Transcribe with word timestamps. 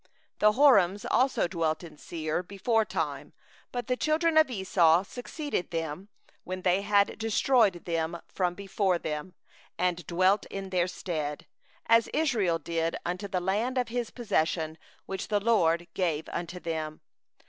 12And 0.39 0.43
in 0.49 0.97
Seir 1.19 1.47
dwelt 1.47 1.77
the 1.79 1.85
Horites 1.93 2.49
aforetime, 2.55 3.33
but 3.71 3.85
the 3.85 3.95
children 3.95 4.35
of 4.35 4.49
Esau 4.49 5.03
succeeded 5.03 5.69
them; 5.69 6.09
and 6.43 6.63
they 6.63 6.81
destroyed 7.15 7.85
them 7.85 8.17
from 8.27 8.55
before 8.55 8.97
them, 8.97 9.35
and 9.77 10.07
dwelt 10.07 10.47
in 10.47 10.71
their 10.71 10.87
stead; 10.87 11.45
as 11.85 12.07
Israel 12.15 12.57
did 12.57 12.95
unto 13.05 13.27
the 13.27 13.39
land 13.39 13.77
of 13.77 13.89
his 13.89 14.09
possession, 14.09 14.79
which 15.05 15.27
the 15.27 15.39
LORD 15.39 15.85
gave 15.93 16.27
unto 16.29 16.59
them. 16.59 17.01